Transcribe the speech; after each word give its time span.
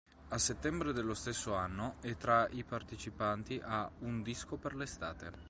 A 0.29 0.39
settembre 0.39 0.93
dello 0.93 1.13
stesso 1.13 1.53
anno 1.53 1.97
è 2.01 2.15
tra 2.17 2.47
i 2.53 2.63
partecipanti 2.63 3.61
a 3.63 3.87
"Un 3.99 4.23
disco 4.23 4.55
per 4.57 4.73
l'estate". 4.73 5.31